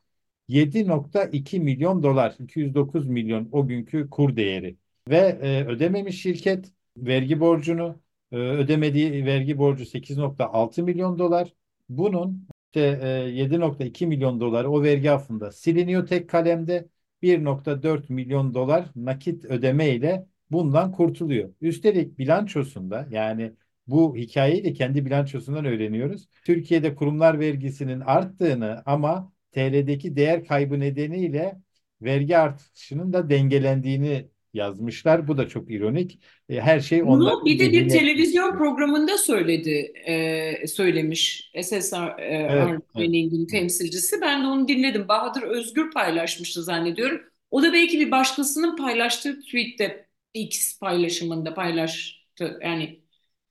[0.49, 4.77] 7.2 milyon dolar, 209 milyon o günkü kur değeri
[5.09, 8.01] ve e, ödememiş şirket vergi borcunu
[8.33, 11.55] e, ödemediği vergi borcu 8.6 milyon dolar.
[11.89, 16.89] Bunun işte e, 7.2 milyon dolar o vergi affında siliniyor tek kalemde
[17.23, 21.51] 1.4 milyon dolar nakit ödeme ile bundan kurtuluyor.
[21.61, 23.53] Üstelik bilançosunda yani
[23.87, 26.29] bu hikayeyi de kendi bilançosundan öğreniyoruz.
[26.45, 31.61] Türkiye'de kurumlar vergisinin arttığını ama TL'deki değer kaybı nedeniyle
[32.03, 35.29] vergi artışının da dengelendiğini yazmışlar.
[35.29, 36.21] Bu da çok ironik.
[36.49, 38.59] E, Her şey Bunu onların bir de bir televizyon işliyor.
[38.59, 43.17] programında söyledi, e, söylemiş SSR e, Evet, evet.
[43.51, 44.21] Temsilcisi.
[44.21, 45.09] Ben de onu dinledim.
[45.09, 47.21] Bahadır Özgür paylaşmıştı zannediyorum.
[47.51, 52.59] O da belki bir başkasının paylaştığı tweette X paylaşımında paylaştı.
[52.63, 53.01] Yani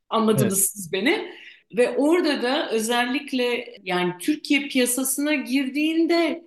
[0.10, 0.70] anladınız Evet.
[0.74, 1.32] siz beni.
[1.78, 6.44] Ve orada da özellikle yani Türkiye piyasasına girdiğinde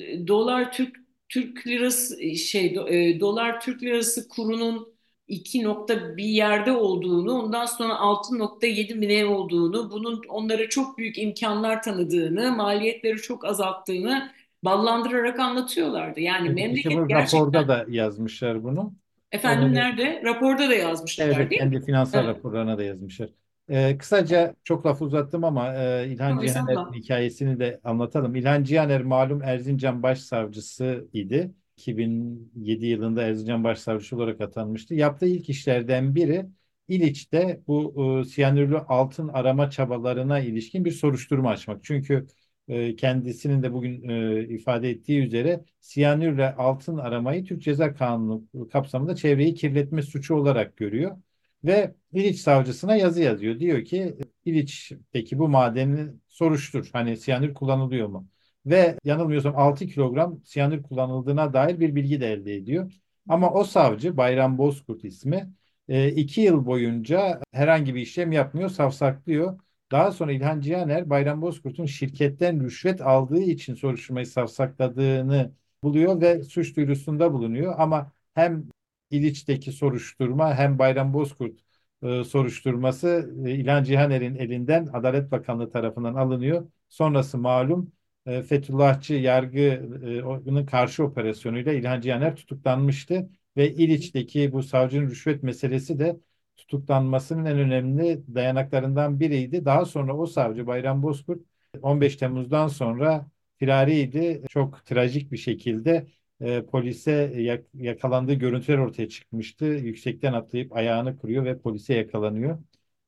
[0.00, 0.96] e, dolar Türk
[1.28, 4.94] Türk lirası şey do- e, dolar Türk lirası kurunun
[5.28, 11.18] 2 nokta bir yerde olduğunu, ondan sonra 6.7 mi ne olduğunu, bunun onlara çok büyük
[11.18, 14.32] imkanlar tanıdığını, maliyetleri çok azalttığını
[14.64, 16.20] ballandırarak anlatıyorlardı.
[16.20, 18.94] Yani İşte memleket bu gerçekten raporda da yazmışlar bunu.
[19.32, 20.22] efendim Ee, nerede?
[20.24, 21.68] Raporda da yazmışlar Evet, değil mi?
[21.68, 22.26] kendi finansal Evet.
[22.26, 23.30] raporlarına da yazmışlar.
[23.70, 28.34] Ee, kısaca çok laf uzattım ama e, İlhan Tabii, Cihaner'in hikayesini de anlatalım.
[28.36, 31.54] İlhan Cihaner malum Erzincan Başsavcısı idi.
[31.76, 34.94] 2007 yılında Erzincan Başsavcısı olarak atanmıştı.
[34.94, 36.46] Yaptığı ilk işlerden biri
[36.88, 41.84] İliç'te bu e, siyanürlü altın arama çabalarına ilişkin bir soruşturma açmak.
[41.84, 42.26] Çünkü
[42.68, 49.16] e, kendisinin de bugün e, ifade ettiği üzere siyanürle altın aramayı Türk Ceza Kanunu kapsamında
[49.16, 51.16] çevreyi kirletme suçu olarak görüyor.
[51.64, 53.60] Ve İliç savcısına yazı yazıyor.
[53.60, 56.90] Diyor ki İliç'teki bu madeni soruştur.
[56.92, 58.28] Hani siyanür kullanılıyor mu?
[58.66, 62.92] Ve yanılmıyorsam 6 kilogram siyanür kullanıldığına dair bir bilgi de elde ediyor.
[63.28, 65.52] Ama o savcı Bayram Bozkurt ismi
[65.88, 69.60] e, iki yıl boyunca herhangi bir işlem yapmıyor, savsaklıyor.
[69.92, 76.76] Daha sonra İlhan Cihaner Bayram Bozkurt'un şirketten rüşvet aldığı için soruşturmayı savsakladığını buluyor ve suç
[76.76, 77.74] duyurusunda bulunuyor.
[77.78, 78.68] Ama hem
[79.10, 81.60] İliç'teki soruşturma hem Bayram Bozkurt
[82.02, 86.70] e, soruşturması e, İlhan Cihaner'in elinden Adalet Bakanlığı tarafından alınıyor.
[86.88, 87.92] Sonrası malum
[88.26, 96.16] e, Fethullahçı yargının karşı operasyonuyla İlhan Cihaner tutuklanmıştı ve İliç'teki bu savcının rüşvet meselesi de
[96.56, 99.64] tutuklanmasının en önemli dayanaklarından biriydi.
[99.64, 101.42] Daha sonra o savcı Bayram Bozkurt
[101.82, 104.42] 15 Temmuz'dan sonra firariydi.
[104.48, 106.06] Çok trajik bir şekilde
[106.40, 109.64] e, polise yak- yakalandığı görüntüler ortaya çıkmıştı.
[109.64, 112.58] Yüksekten atlayıp ayağını kırıyor ve polise yakalanıyor.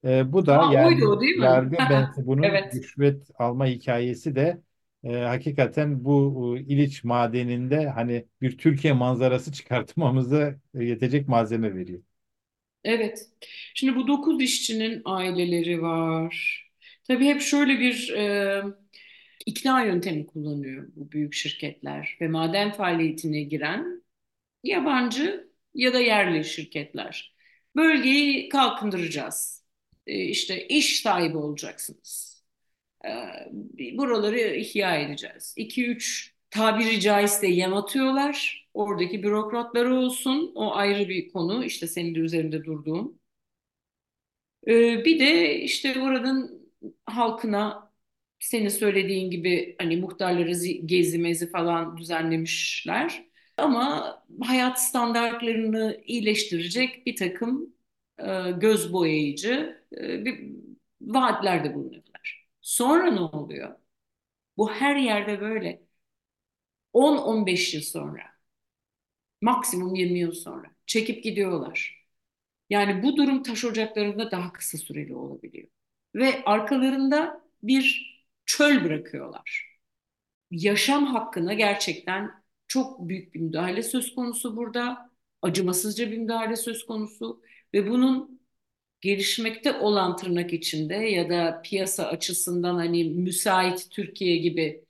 [0.05, 1.62] E, bu da Aa, yani oydu o değil mi?
[1.62, 2.75] yargı mensubunun Evet.
[2.75, 4.62] rüşvet alma hikayesi de
[5.05, 12.03] e, hakikaten bu e, İliç madeninde hani bir Türkiye manzarası çıkartmamıza e, yetecek malzeme veriyor.
[12.85, 13.27] Evet.
[13.75, 16.66] Şimdi bu dokuz işçinin aileleri var.
[17.09, 18.62] Tabii hep şöyle bir e,
[19.46, 24.03] ikna yöntemi kullanıyor bu büyük şirketler ve maden faaliyetine giren
[24.64, 27.35] yabancı ya da yerli şirketler.
[27.76, 29.64] Bölgeyi kalkındıracağız.
[30.07, 32.42] E, işte iş sahibi olacaksınız.
[33.05, 33.11] E,
[33.98, 35.55] buraları ihya edeceğiz.
[35.57, 38.68] 2-3 tabiri caizse yem atıyorlar.
[38.74, 40.53] Oradaki bürokratları olsun.
[40.55, 41.64] O ayrı bir konu.
[41.64, 43.20] İşte senin de üzerinde durduğun.
[44.66, 46.70] Ee, bir de işte oranın
[47.07, 47.89] halkına
[48.40, 53.24] senin söylediğin gibi hani muhtarları zi- gezi mezi falan düzenlemişler.
[53.59, 57.74] Ama hayat standartlarını iyileştirecek bir takım
[58.18, 60.53] e, göz boyayıcı e, bir
[61.03, 62.48] vaatlerde bulunuyorlar.
[62.62, 63.76] Sonra ne oluyor?
[64.57, 65.83] Bu her yerde böyle.
[66.94, 68.22] 10-15 yıl sonra,
[69.40, 72.05] maksimum 20 yıl sonra çekip gidiyorlar.
[72.70, 75.68] Yani bu durum taş ocaklarında daha kısa süreli olabiliyor.
[76.14, 78.10] Ve arkalarında bir
[78.56, 79.76] çöl bırakıyorlar.
[80.50, 82.30] Yaşam hakkına gerçekten
[82.68, 85.10] çok büyük bir müdahale söz konusu burada.
[85.42, 87.42] Acımasızca bir müdahale söz konusu.
[87.74, 88.40] Ve bunun
[89.00, 94.84] gelişmekte olan tırnak içinde ya da piyasa açısından hani müsait Türkiye gibi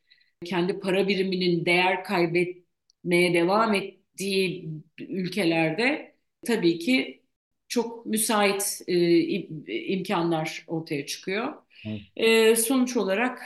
[0.44, 4.70] kendi para biriminin değer kaybetmeye devam ettiği
[5.00, 7.22] ülkelerde tabii ki
[7.68, 11.54] çok müsait e, im- imkanlar ortaya çıkıyor.
[12.16, 13.42] E, sonuç olarak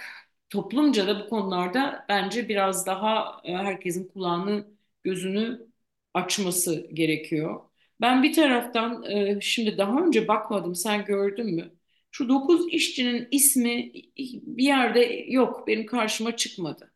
[0.50, 4.66] toplumca da bu konularda bence biraz daha e, herkesin kulağını
[5.04, 5.66] gözünü
[6.14, 7.60] açması gerekiyor.
[8.00, 11.72] Ben bir taraftan e, şimdi daha önce bakmadım sen gördün mü?
[12.10, 16.92] Şu dokuz işçinin ismi bir yerde yok benim karşıma çıkmadı.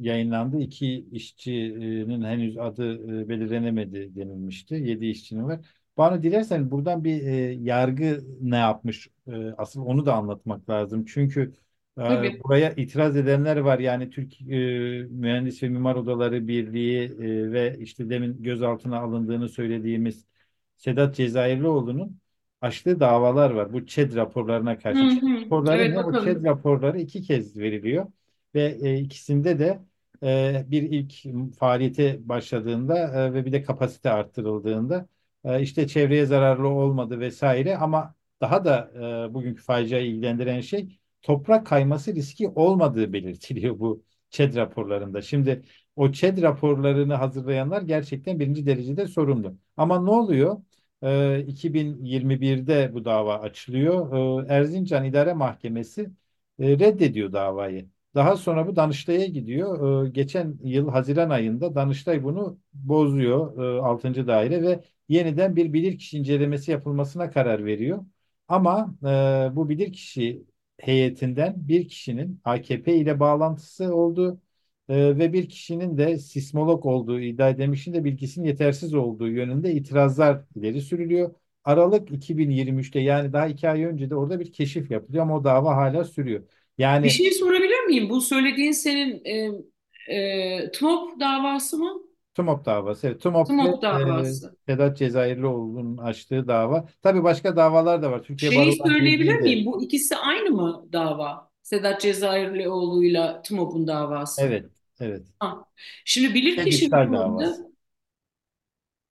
[0.00, 0.60] yayınlandı.
[0.60, 4.74] İki işçinin henüz adı e, belirlenemedi denilmişti.
[4.74, 5.66] Yedi işçinin var.
[5.96, 11.04] Bana dilersen buradan bir e, yargı ne yapmış e, asıl onu da anlatmak lazım.
[11.04, 11.54] Çünkü
[11.98, 12.44] e, Tabii.
[12.44, 13.78] buraya itiraz edenler var.
[13.78, 14.46] Yani Türk e,
[15.10, 20.26] Mühendis ve Mimar Odaları Birliği e, ve işte demin gözaltına alındığını söylediğimiz
[20.76, 22.20] Sedat Cezayirlioğlu'nun
[22.60, 23.72] açtığı davalar var.
[23.72, 25.06] Bu ÇED raporlarına Hı karşı.
[25.08, 25.44] ÇED hı.
[25.46, 26.00] raporları Evet ne?
[26.00, 26.44] O ÇED bakalım.
[26.44, 28.06] raporları iki kez veriliyor
[28.54, 29.80] ve e, ikisinde de
[30.22, 31.14] e, bir ilk
[31.58, 35.08] faaliyete başladığında e, ve bir de kapasite arttırıldığında
[35.44, 38.90] e, işte çevreye zararlı olmadı vesaire ama daha da
[39.30, 45.22] e, bugünkü faciayı ilgilendiren şey toprak kayması riski olmadığı belirtiliyor bu ÇED raporlarında.
[45.22, 45.62] Şimdi
[45.96, 49.56] o ÇED raporlarını hazırlayanlar gerçekten birinci derecede sorumlu.
[49.76, 50.62] Ama ne oluyor?
[51.02, 54.12] Ee, 2021'de bu dava açılıyor.
[54.48, 56.10] Ee, Erzincan İdare Mahkemesi
[56.58, 57.88] e, reddediyor davayı.
[58.14, 60.06] Daha sonra bu Danıştay'a gidiyor.
[60.06, 64.26] Ee, geçen yıl Haziran ayında Danıştay bunu bozuyor e, 6.
[64.26, 68.04] daire ve yeniden bir bilirkişi incelemesi yapılmasına karar veriyor.
[68.48, 70.42] Ama e, bu bilirkişi
[70.78, 74.40] heyetinden bir kişinin AKP ile bağlantısı olduğu
[74.88, 80.44] e, ve bir kişinin de sismolog olduğu iddia edilmişin de bilgisinin yetersiz olduğu yönünde itirazlar
[80.56, 81.34] ileri sürülüyor.
[81.64, 85.76] Aralık 2023'te yani daha iki ay önce de orada bir keşif yapılıyor ama o dava
[85.76, 86.42] hala sürüyor.
[87.02, 88.10] Bir Yani şey sorabilir miyim?
[88.10, 92.09] Bu söylediğin senin e, e, TMOP davası mı?
[92.34, 93.06] TUMOP davası.
[93.06, 94.56] Evet, TUMOP e, davası.
[94.68, 96.88] Sedat Cezayirlioğlu'nun açtığı dava.
[97.02, 98.22] Tabii başka davalar da var.
[98.22, 99.40] Türkiye Şeyi Barolar söyleyebilir Birliği de.
[99.42, 99.66] miyim?
[99.66, 101.50] Bu ikisi aynı mı dava?
[101.62, 104.42] Sedat Cezayirlioğlu'yla TMOP'un davası.
[104.42, 105.26] Evet, evet.
[105.38, 105.64] Ha.
[106.04, 107.72] Şimdi bilirkişi Tebrikler hükmünde davası.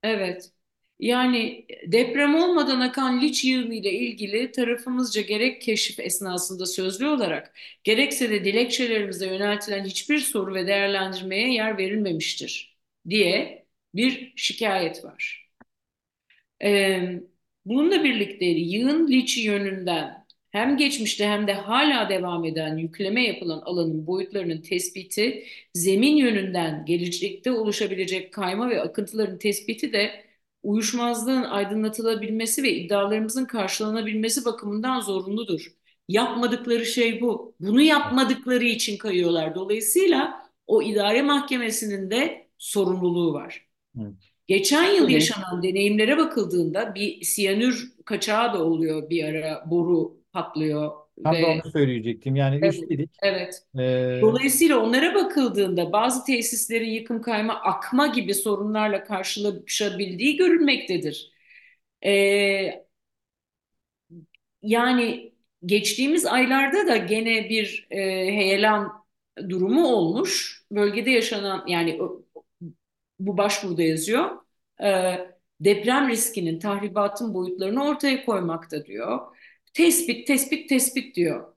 [0.03, 0.51] evet.
[0.99, 7.53] Yani deprem olmadan akan liç yığını ile ilgili tarafımızca gerek keşif esnasında sözlü olarak
[7.83, 12.68] gerekse de dilekçelerimize yöneltilen hiçbir soru ve değerlendirmeye yer verilmemiştir
[13.09, 15.49] diye bir şikayet var.
[16.63, 17.21] Ee,
[17.65, 24.07] bununla birlikte yığın liçi yönünden hem geçmişte hem de hala devam eden yükleme yapılan alanın
[24.07, 30.25] boyutlarının tespiti, zemin yönünden gelecekte oluşabilecek kayma ve akıntıların tespiti de
[30.63, 35.73] uyuşmazlığın aydınlatılabilmesi ve iddialarımızın karşılanabilmesi bakımından zorunludur.
[36.07, 37.55] Yapmadıkları şey bu.
[37.59, 39.55] Bunu yapmadıkları için kayıyorlar.
[39.55, 43.67] Dolayısıyla o idare mahkemesinin de sorumluluğu var.
[44.01, 44.13] Evet.
[44.47, 45.13] Geçen yıl Öyle.
[45.13, 50.91] yaşanan deneyimlere bakıldığında bir siyanür kaçağı da oluyor bir ara boru patlıyor
[51.23, 52.35] Tam da ve onu söyleyecektim.
[52.35, 53.63] Yani evet, üstelik evet.
[53.79, 61.31] e, Dolayısıyla onlara bakıldığında bazı tesislerin yıkım kayma akma gibi sorunlarla karşılaşabildiği görülmektedir.
[62.05, 62.85] Ee,
[64.61, 65.33] yani
[65.65, 69.05] geçtiğimiz aylarda da gene bir e, heyelan
[69.49, 70.63] durumu olmuş.
[70.71, 71.99] Bölgede yaşanan yani
[73.19, 74.29] bu başvuruda yazıyor.
[74.83, 75.15] Ee,
[75.59, 79.19] deprem riskinin, tahribatın boyutlarını ortaya koymakta diyor.
[79.73, 81.53] Tespit, tespit, tespit diyor.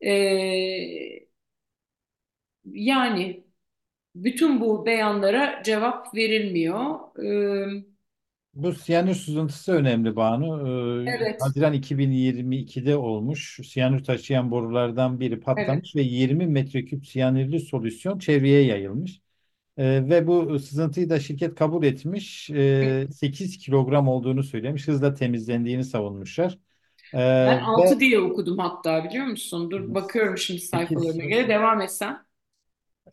[0.00, 1.26] Ee,
[2.64, 3.44] yani
[4.14, 6.98] bütün bu beyanlara cevap verilmiyor.
[7.24, 7.84] Ee,
[8.54, 10.68] bu siyanür sızıntısı önemli Banu.
[11.06, 13.60] E, evet, Haziran 2022'de olmuş.
[13.64, 15.44] Siyanür taşıyan borulardan biri evet.
[15.44, 19.20] patlamış ve 20 metreküp siyanürlü solüsyon çevreye yayılmış.
[19.76, 22.50] E, ve bu sızıntıyı da şirket kabul etmiş.
[22.50, 24.88] E, 8 kilogram olduğunu söylemiş.
[24.88, 26.58] Hızla temizlendiğini savunmuşlar.
[27.14, 29.70] E, Ben ve 6 diye okudum hatta biliyor musun?
[29.70, 32.26] Dur bakıyorum şimdi 8 sayfalarına göre devam etsen.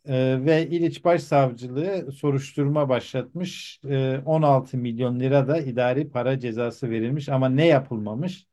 [0.05, 3.81] Ee, ve İliç Başsavcılığı soruşturma başlatmış.
[3.89, 8.47] Ee, 16 milyon lira da idari para cezası verilmiş ama ne yapılmamış?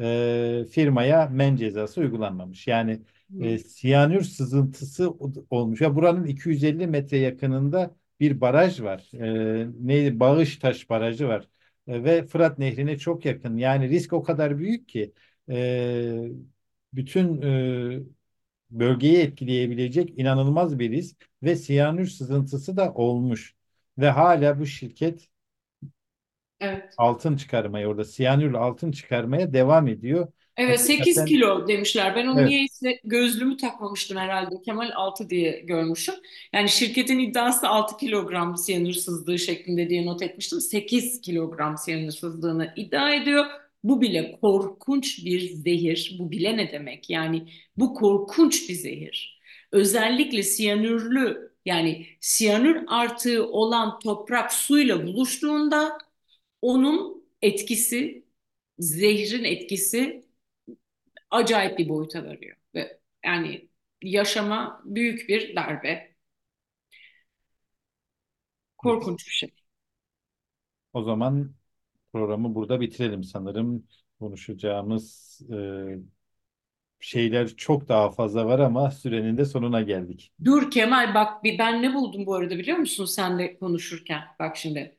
[0.00, 2.66] Ee, firmaya men cezası uygulanmamış.
[2.66, 3.00] Yani
[3.40, 5.10] e, siyanür sızıntısı
[5.50, 5.80] olmuş.
[5.80, 9.10] Ya buranın 250 metre yakınında bir baraj var.
[9.14, 10.20] Ee, neydi?
[10.20, 11.48] Bağıştaş Barajı var.
[11.86, 13.56] Ee, ve Fırat Nehri'ne çok yakın.
[13.56, 15.12] Yani risk o kadar büyük ki
[15.50, 16.28] e,
[16.92, 18.00] bütün e,
[18.70, 23.54] bölgeyi etkileyebilecek inanılmaz bir risk ve siyanür sızıntısı da olmuş.
[23.98, 25.28] Ve hala bu şirket
[26.60, 26.94] Evet.
[26.96, 30.32] altın çıkarmaya orada siyanürle altın çıkarmaya devam ediyor.
[30.56, 32.16] Evet 8 Hakikaten kilo demişler.
[32.16, 34.62] Ben onu evet niyeyse gözlüğümü takmamıştım herhalde.
[34.64, 36.14] Kemal 6 diye görmüşüm.
[36.52, 40.60] Yani şirketin iddiası 6 kilogram siyanür sızdığı şeklinde diye not etmiştim.
[40.60, 43.46] 8 kilogram siyanür sızdığını iddia ediyor.
[43.84, 46.16] Bu bile korkunç bir zehir.
[46.18, 47.10] Bu bile ne demek?
[47.10, 49.40] Yani bu korkunç bir zehir.
[49.72, 55.98] Özellikle siyanürlü yani siyanür artığı olan toprak suyla buluştuğunda
[56.62, 58.24] onun etkisi,
[58.78, 60.24] zehrin etkisi
[61.32, 62.58] acayip bir boyuta varıyor.
[62.76, 63.68] Ve yani
[64.02, 66.16] yaşama büyük bir darbe.
[68.78, 69.50] Korkunç bir şey.
[70.92, 71.54] o zaman
[72.12, 73.86] programı burada bitirelim sanırım.
[74.20, 75.56] Konuşacağımız e,
[77.00, 80.32] şeyler çok daha fazla var ama sürenin de sonuna geldik.
[80.44, 84.22] Dur Kemal bak bir ben ne buldum bu arada biliyor musun senle konuşurken?
[84.38, 84.98] Bak şimdi.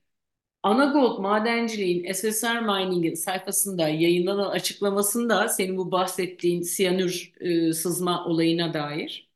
[0.63, 9.29] Anagold Madenciliğin SSR Mining'in sayfasında yayınlanan açıklamasında senin bu bahsettiğin siyanür e, sızma olayına dair.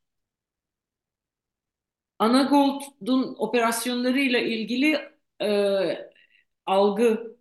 [2.20, 4.98] Anagold'un operasyonlarıyla ilgili
[5.42, 6.12] e,
[6.66, 7.38] algı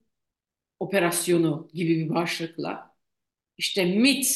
[0.81, 2.97] operasyonu gibi bir başlıkla
[3.59, 4.29] işte MIT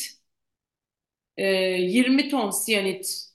[1.37, 3.27] e, 20 ton siyanit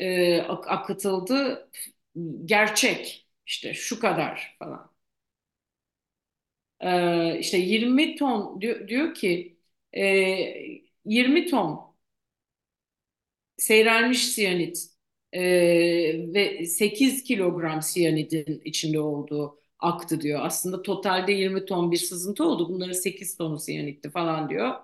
[0.00, 1.70] e, ak- akıtıldı
[2.46, 4.87] gerçek işte şu kadar falan.
[6.80, 9.58] E, işte 20 ton diyor, diyor ki
[9.92, 10.04] e,
[11.04, 11.94] 20 ton
[13.56, 14.78] seyrelmiş siyanit
[15.32, 15.40] e,
[16.34, 20.40] ve 8 kilogram siyanidin içinde olduğu aktı diyor.
[20.44, 22.68] Aslında totalde 20 ton bir sızıntı oldu.
[22.68, 24.74] Bunların 8 tonu siyanitti falan diyor.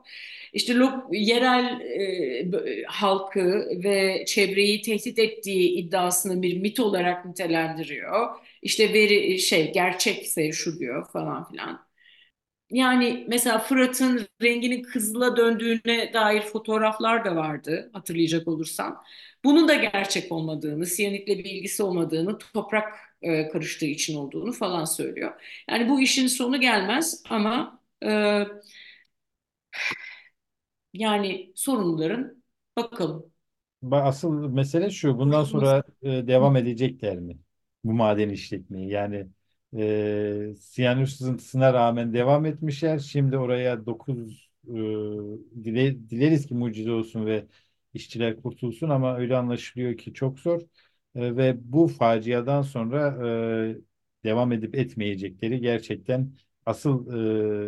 [0.52, 0.74] İşte
[1.12, 8.28] yerel e, halkı ve çevreyi tehdit ettiği iddiasını bir mit olarak nitelendiriyor.
[8.62, 11.93] İşte veri şey gerçekse şu diyor falan filan.
[12.74, 18.96] Yani mesela Fırat'ın renginin kızıla döndüğüne dair fotoğraflar da vardı hatırlayacak olursan.
[19.44, 25.32] Bunun da gerçek olmadığını, siyanitle bir ilgisi olmadığını, toprak e, karıştığı için olduğunu falan söylüyor.
[25.70, 28.44] Yani bu işin sonu gelmez ama e,
[30.92, 32.42] yani sorunların
[32.76, 33.32] bakalım.
[33.92, 37.38] Asıl mesele şu, bundan sonra e, devam edecekler mi
[37.84, 38.90] bu maden işletmeyi?
[38.90, 39.26] Yani
[39.78, 42.98] e, siyanür sızıntısına rağmen devam etmişler.
[42.98, 44.72] Şimdi oraya 9 e,
[45.64, 47.46] dile, dileriz ki mucize olsun ve
[47.94, 50.60] işçiler kurtulsun ama öyle anlaşılıyor ki çok zor.
[51.14, 53.76] E, ve bu faciadan sonra e,
[54.24, 56.30] devam edip etmeyecekleri gerçekten
[56.66, 57.06] asıl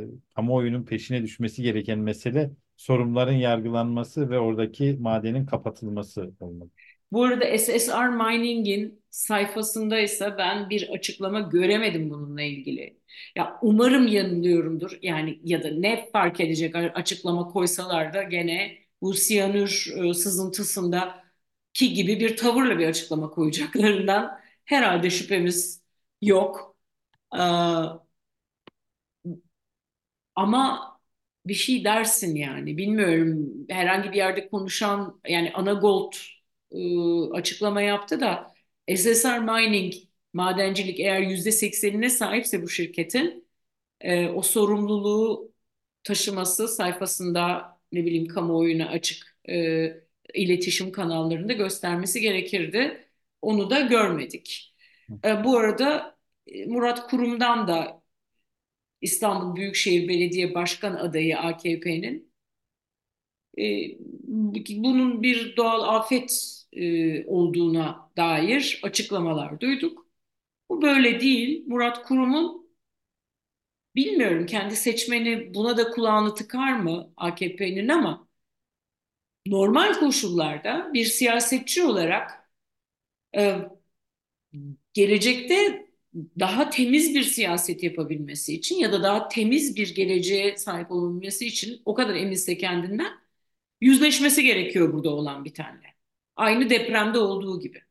[0.04, 6.70] e, kamuoyunun peşine düşmesi gereken mesele sorumluların yargılanması ve oradaki madenin kapatılması olmalı.
[7.12, 13.00] Bu arada SSR Mining'in sayfasında ise ben bir açıklama göremedim bununla ilgili.
[13.36, 14.98] Ya umarım yanılıyorumdur.
[15.02, 21.24] Yani ya da ne fark edecek açıklama koysalar da gene bu siyanür e, sızıntısında
[21.74, 25.82] ki gibi bir tavırla bir açıklama koyacaklarından herhalde şüphemiz
[26.22, 26.76] yok.
[27.38, 27.38] Ee,
[30.34, 30.92] ama
[31.46, 36.12] bir şey dersin yani bilmiyorum herhangi bir yerde konuşan yani Anagold
[36.72, 36.78] e,
[37.32, 38.54] açıklama yaptı da
[38.88, 39.94] SSR Mining
[40.32, 43.48] madencilik eğer yüzde seksenine sahipse bu şirketin
[44.00, 45.52] e, o sorumluluğu
[46.04, 49.86] taşıması sayfasında ne bileyim kamuoyuna açık e,
[50.34, 53.08] iletişim kanallarında göstermesi gerekirdi.
[53.42, 54.74] Onu da görmedik.
[55.24, 56.16] E, bu arada
[56.46, 58.02] e, Murat Kurum'dan da
[59.00, 62.32] İstanbul Büyükşehir Belediye Başkan adayı AKP'nin
[63.58, 63.62] e,
[64.76, 70.06] bunun bir doğal afet e, olduğuna dair açıklamalar duyduk.
[70.70, 71.64] Bu böyle değil.
[71.66, 72.68] Murat Kurum'un
[73.96, 78.28] bilmiyorum kendi seçmeni buna da kulağını tıkar mı AKP'nin ama
[79.46, 82.50] normal koşullarda bir siyasetçi olarak
[83.36, 83.56] e,
[84.94, 85.86] gelecekte
[86.38, 91.82] daha temiz bir siyaset yapabilmesi için ya da daha temiz bir geleceğe sahip olabilmesi için
[91.84, 93.12] o kadar eminse kendinden
[93.80, 95.95] yüzleşmesi gerekiyor burada olan bir tane.
[96.36, 97.82] Aynı depremde olduğu gibi.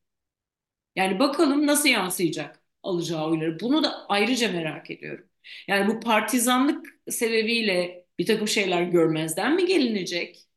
[0.95, 3.59] Yani bakalım nasıl yansıyacak alacağı oyları.
[3.59, 5.25] Bunu da ayrıca merak ediyorum.
[5.67, 10.47] Yani bu partizanlık sebebiyle bir takım şeyler görmezden mi gelinecek?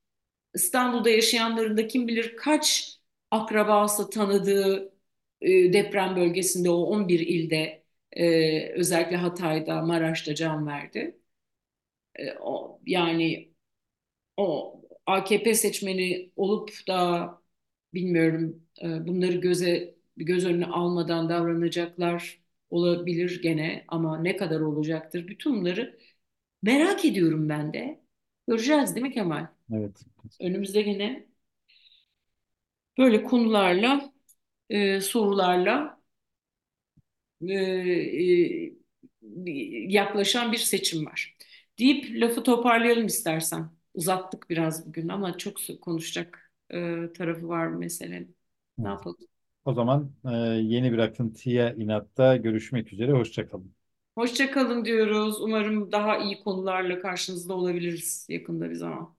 [0.55, 2.97] İstanbul'da yaşayanların da kim bilir kaç
[3.33, 4.95] akrabası tanıdığı
[5.43, 11.19] e, deprem bölgesinde o 11 ilde e, özellikle Hatay'da, Maraş'ta can verdi.
[12.21, 12.23] E,
[12.87, 13.53] yani
[14.37, 17.31] o AKP seçmeni olup da
[17.95, 25.61] bilmiyorum e, bunları göze göz önüne almadan davranacaklar olabilir gene ama ne kadar olacaktır bütün
[25.61, 25.99] bunları
[26.63, 28.01] merak ediyorum ben de.
[28.49, 29.47] Göreceğiz değil mi Kemal?
[29.73, 30.03] Evet.
[30.41, 31.27] Önümüzde gene
[32.99, 34.13] böyle konularla
[34.71, 36.01] e, sorularla
[37.49, 38.73] e, e,
[39.89, 41.37] yaklaşan bir seçim var.
[41.79, 43.71] Deyip lafı toparlayalım istersen.
[43.95, 48.37] Uzattık biraz bugün ama çok konuşacak e, tarafı var meselenin.
[48.79, 49.17] Ne yapalım?
[49.65, 53.13] O zaman e, yeni bir akıntıya inatta görüşmek üzere.
[53.13, 53.75] Hoşçakalın.
[54.15, 55.41] Hoşçakalın diyoruz.
[55.41, 59.15] Umarım daha iyi konularla karşınızda olabiliriz yakında bir zaman.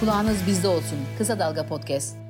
[0.00, 0.98] Kulağınız bizde olsun.
[1.18, 2.21] Kısa Dalga Podcast.